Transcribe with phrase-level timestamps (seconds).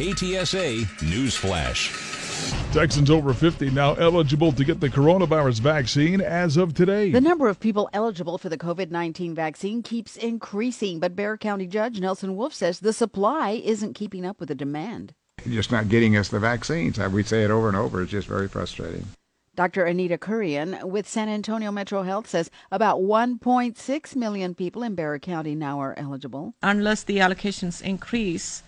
[0.00, 1.92] KTSA News Flash.
[2.72, 7.10] Texans over 50 now eligible to get the coronavirus vaccine as of today.
[7.10, 11.66] The number of people eligible for the COVID 19 vaccine keeps increasing, but Bexar County
[11.66, 15.12] Judge Nelson Wolff says the supply isn't keeping up with the demand.
[15.46, 16.98] Just not getting us the vaccines.
[16.98, 18.00] Uh, we say it over and over.
[18.00, 19.06] It's just very frustrating.
[19.54, 19.84] Dr.
[19.84, 25.54] Anita Kurian with San Antonio Metro Health says about 1.6 million people in Bexar County
[25.54, 26.54] now are eligible.
[26.62, 28.62] Unless the allocations increase,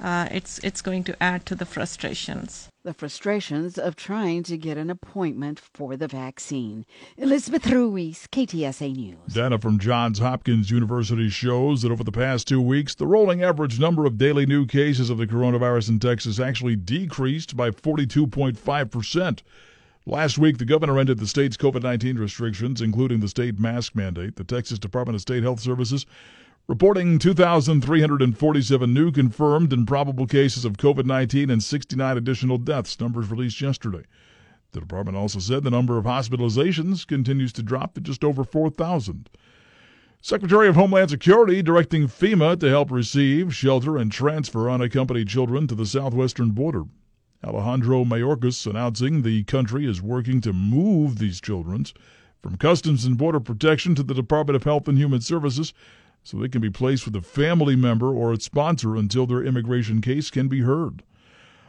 [0.00, 2.68] uh, it's it's going to add to the frustrations.
[2.82, 6.84] The frustrations of trying to get an appointment for the vaccine.
[7.16, 9.32] Elizabeth Ruiz, KTSA News.
[9.32, 13.80] Data from Johns Hopkins University shows that over the past two weeks, the rolling average
[13.80, 19.42] number of daily new cases of the coronavirus in Texas actually decreased by 42.5 percent.
[20.06, 24.36] Last week, the governor ended the state's COVID 19 restrictions, including the state mask mandate.
[24.36, 26.04] The Texas Department of State Health Services
[26.66, 33.30] reporting 2,347 new confirmed and probable cases of COVID 19 and 69 additional deaths, numbers
[33.30, 34.04] released yesterday.
[34.72, 39.28] The department also said the number of hospitalizations continues to drop to just over 4,000.
[40.20, 45.74] Secretary of Homeland Security directing FEMA to help receive, shelter, and transfer unaccompanied children to
[45.74, 46.84] the southwestern border.
[47.44, 51.84] Alejandro Mayorkas announcing the country is working to move these children
[52.42, 55.74] from Customs and Border Protection to the Department of Health and Human Services
[56.24, 60.00] so they can be placed with a family member or its sponsor until their immigration
[60.00, 61.02] case can be heard.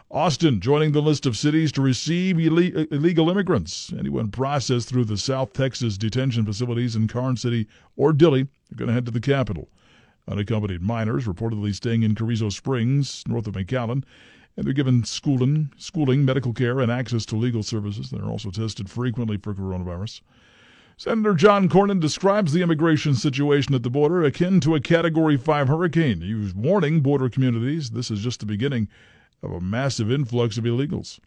[0.09, 3.91] Austin joining the list of cities to receive illegal immigrants.
[3.99, 8.87] Anyone processed through the South Texas detention facilities in Karnes City or Dilley are going
[8.87, 9.67] to head to the capital.
[10.27, 14.03] Unaccompanied minors reportedly staying in Carrizo Springs, north of McAllen,
[14.55, 18.09] and they're given schooling, schooling, medical care, and access to legal services.
[18.09, 20.21] They're also tested frequently for coronavirus.
[20.97, 25.67] Senator John Cornyn describes the immigration situation at the border akin to a Category 5
[25.67, 26.21] hurricane.
[26.21, 28.87] He was warning border communities this is just the beginning
[29.43, 31.19] of a massive influx of illegals.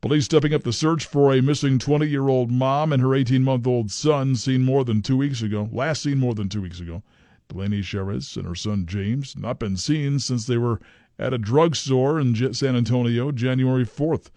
[0.00, 3.44] Police stepping up the search for a missing 20 year old mom and her 18
[3.44, 5.68] month old son seen more than two weeks ago.
[5.70, 7.02] Last seen more than two weeks ago.
[7.48, 10.80] Delaney Sherriz and her son James not been seen since they were
[11.18, 14.30] at a drugstore in San Antonio January 4th.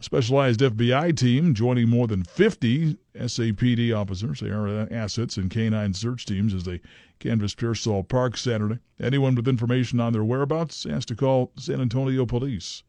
[0.00, 4.40] A specialized FBI team joining more than 50 SAPD officers.
[4.42, 6.80] Are assets in canine search teams as they
[7.18, 8.78] canvassed Pearsall Park Saturday.
[9.00, 12.84] Anyone with information on their whereabouts asked to call San Antonio police.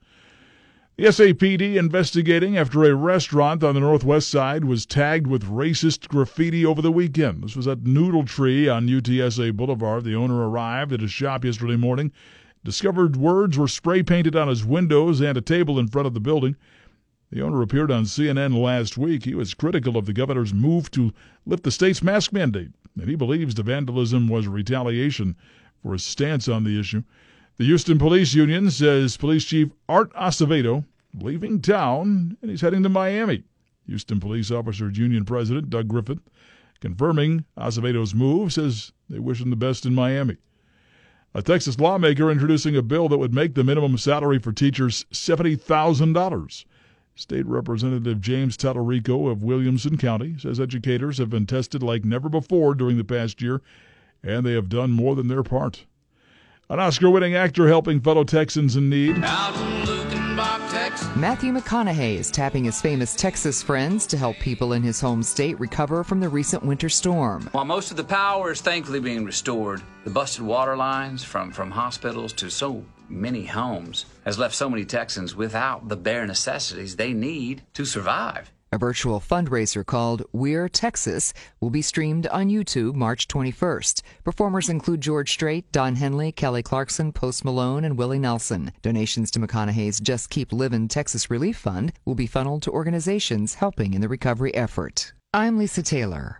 [0.97, 6.63] The SAPD investigating after a restaurant on the northwest side was tagged with racist graffiti
[6.63, 7.43] over the weekend.
[7.43, 10.03] This was at Noodle Tree on UTSA Boulevard.
[10.03, 12.11] The owner arrived at his shop yesterday morning
[12.63, 16.19] discovered words were spray painted on his windows and a table in front of the
[16.19, 16.55] building.
[17.31, 19.25] The owner appeared on CNN last week.
[19.25, 21.13] He was critical of the governor's move to
[21.45, 25.35] lift the state's mask mandate, and he believes the vandalism was retaliation
[25.83, 27.03] for his stance on the issue.
[27.57, 32.89] The Houston Police Union says Police Chief Art Acevedo leaving town and he's heading to
[32.89, 33.43] Miami.
[33.85, 36.21] Houston Police Officers Union President Doug Griffith
[36.79, 40.37] confirming Acevedo's move says they wish him the best in Miami.
[41.35, 46.65] A Texas lawmaker introducing a bill that would make the minimum salary for teachers $70,000.
[47.19, 52.73] State Representative James Talarico of Williamson County says educators have been tested like never before
[52.73, 53.61] during the past year,
[54.23, 55.83] and they have done more than their part.
[56.69, 59.17] An Oscar winning actor helping fellow Texans in need.
[61.17, 65.59] Matthew McConaughey is tapping his famous Texas friends to help people in his home state
[65.59, 67.49] recover from the recent winter storm.
[67.51, 71.69] While most of the power is thankfully being restored, the busted water lines from, from
[71.69, 77.13] hospitals to so many homes has left so many Texans without the bare necessities they
[77.13, 78.51] need to survive.
[78.71, 84.03] A virtual fundraiser called We're Texas will be streamed on YouTube March 21st.
[84.23, 88.71] Performers include George Strait, Don Henley, Kelly Clarkson, Post Malone, and Willie Nelson.
[88.83, 93.95] Donations to McConaughey's Just Keep Livin' Texas Relief Fund will be funneled to organizations helping
[93.95, 95.13] in the recovery effort.
[95.33, 96.37] I'm Lisa Taylor.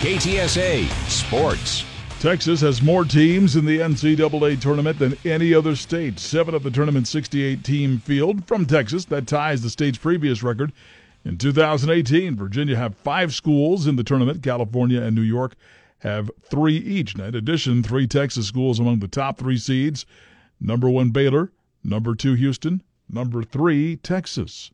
[0.00, 1.84] KTSA Sports.
[2.20, 6.18] Texas has more teams in the NCAA tournament than any other state.
[6.18, 9.04] Seven of the tournament's 68 team field from Texas.
[9.04, 10.72] That ties the state's previous record.
[11.24, 14.42] In 2018, Virginia have five schools in the tournament.
[14.42, 15.54] California and New York
[16.00, 17.14] have three each.
[17.14, 20.04] In addition, three Texas schools among the top three seeds.
[20.60, 21.52] Number one, Baylor.
[21.84, 22.82] Number two, Houston.
[23.08, 24.72] Number three, Texas.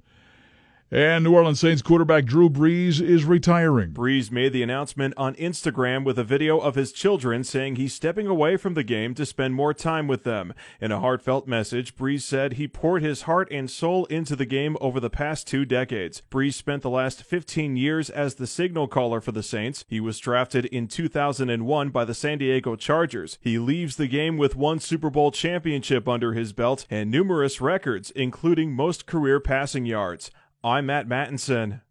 [0.95, 3.91] And New Orleans Saints quarterback Drew Brees is retiring.
[3.91, 8.29] Brees made the announcement on Instagram with a video of his children saying he's stepping
[8.29, 10.55] away from the game to spend more time with them.
[10.81, 14.77] In a heartfelt message, Brees said he poured his heart and soul into the game
[14.81, 16.23] over the past two decades.
[16.31, 19.85] Brees spent the last 15 years as the signal caller for the Saints.
[19.89, 23.37] He was drafted in 2001 by the San Diego Chargers.
[23.41, 28.13] He leaves the game with one Super Bowl championship under his belt and numerous records,
[28.13, 30.31] including most career passing yards.
[30.65, 31.83] I'm Matt Mattinson.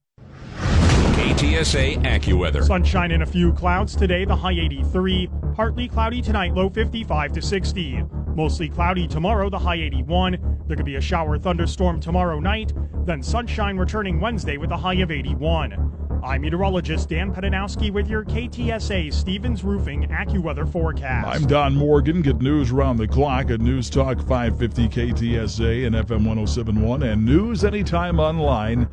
[0.58, 2.64] KTSA AccuWeather.
[2.64, 5.30] Sunshine and a few clouds today, the high 83.
[5.54, 8.04] Partly cloudy tonight, low 55 to 60.
[8.36, 10.64] Mostly cloudy tomorrow, the high 81.
[10.66, 12.74] There could be a shower thunderstorm tomorrow night.
[13.06, 16.03] Then sunshine returning Wednesday with a high of 81.
[16.24, 21.28] I'm meteorologist Dan Pydynowski with your KTSA Stevens Roofing AccuWeather forecast.
[21.28, 22.22] I'm Don Morgan.
[22.22, 27.66] Get news around the clock at News Talk 550 KTSA and FM 1071 and news
[27.66, 28.84] anytime online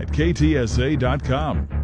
[0.00, 1.83] at ktsa.com.